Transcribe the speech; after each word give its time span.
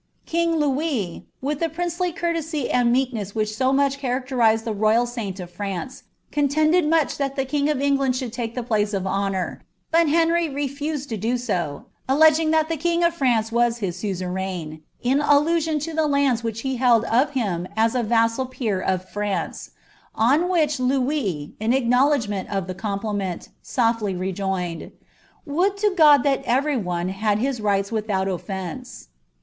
King 0.25 0.55
Louis, 0.55 1.27
with 1.43 1.59
the 1.59 1.69
princely 1.69 2.11
courtesy 2.11 2.71
and 2.71 2.91
meekness 2.91 3.35
which 3.35 3.53
so 3.55 3.71
much 3.71 3.99
characterized 3.99 4.65
the 4.65 4.73
niyal 4.73 5.07
saint 5.07 5.39
of 5.39 5.51
France, 5.51 6.05
contended 6.31 6.87
much 6.89 7.19
that 7.19 7.35
the 7.35 7.45
king 7.45 7.69
of 7.69 7.79
England 7.79 8.15
should 8.15 8.33
take 8.33 8.55
the 8.55 8.63
place 8.63 8.95
of 8.95 9.05
honour; 9.05 9.61
but 9.91 10.09
Henry 10.09 10.49
refused 10.49 11.13
io 11.13 11.19
do 11.19 11.37
so, 11.37 11.85
alleging 12.09 12.49
that 12.49 12.67
the 12.67 12.77
king 12.77 13.03
of 13.03 13.13
France 13.13 13.51
was 13.51 13.77
his 13.77 13.95
suzerain, 13.95 14.81
in 15.03 15.21
allusion 15.21 15.77
to 15.77 15.93
the 15.93 16.07
lands 16.07 16.43
which 16.43 16.61
he 16.61 16.77
held 16.77 17.05
of 17.05 17.33
him 17.33 17.67
as 17.77 17.93
a 17.93 18.03
rassal 18.03 18.49
peer 18.49 18.81
of 18.81 19.07
France; 19.07 19.69
on 20.15 20.49
which 20.49 20.79
Louis, 20.79 21.53
in 21.59 21.73
acknowledgment 21.73 22.49
of 22.49 22.65
the 22.65 22.73
compliment, 22.73 23.49
sofUy 23.63 24.19
rejoined, 24.19 24.81
^ 24.81 24.91
Would 25.45 25.77
to 25.77 25.93
God 25.95 26.23
that 26.23 26.41
every 26.45 26.75
one 26.75 27.09
had 27.09 27.37
his 27.37 27.61
rights 27.61 27.91
without 27.91 28.27
offence." 28.27 29.09